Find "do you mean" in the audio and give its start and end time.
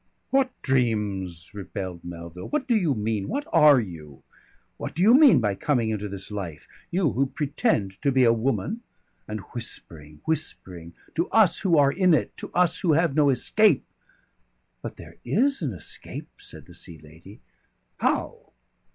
2.67-3.27, 4.95-5.39